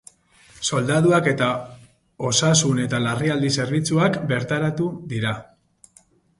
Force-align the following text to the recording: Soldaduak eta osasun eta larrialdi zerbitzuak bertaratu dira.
Soldaduak 0.69 1.29
eta 1.31 1.49
osasun 2.31 2.81
eta 2.87 3.03
larrialdi 3.05 3.53
zerbitzuak 3.61 4.21
bertaratu 4.35 4.91
dira. 5.15 5.39